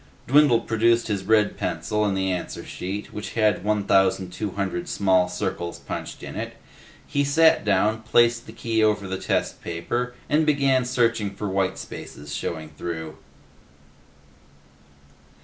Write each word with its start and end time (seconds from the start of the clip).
Dwindle 0.25 0.61
produced 0.61 1.09
his 1.09 1.25
red 1.25 1.57
pencil 1.57 2.03
and 2.05 2.17
the 2.17 2.31
answer 2.31 2.65
sheet 2.65 3.13
which 3.13 3.33
had 3.33 3.63
1,200 3.63 4.89
small 4.89 5.29
circles 5.29 5.77
punched 5.77 6.23
in 6.23 6.35
it. 6.35 6.57
He 7.05 7.23
sat 7.23 7.63
down, 7.63 8.01
placed 8.01 8.47
the 8.47 8.51
key 8.51 8.83
over 8.83 9.07
the 9.07 9.19
test 9.19 9.61
paper, 9.61 10.15
and 10.27 10.43
began 10.43 10.85
searching 10.85 11.35
for 11.35 11.47
white 11.49 11.77
spaces 11.77 12.33
showing 12.33 12.69
through. 12.75 13.17